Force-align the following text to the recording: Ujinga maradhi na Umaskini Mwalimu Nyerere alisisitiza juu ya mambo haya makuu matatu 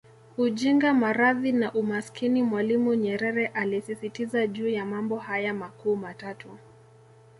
Ujinga 0.37 0.93
maradhi 0.93 1.51
na 1.51 1.71
Umaskini 1.73 2.43
Mwalimu 2.43 2.93
Nyerere 2.95 3.47
alisisitiza 3.47 4.47
juu 4.47 4.69
ya 4.69 4.85
mambo 4.85 5.17
haya 5.17 5.53
makuu 5.53 5.95
matatu 5.95 6.57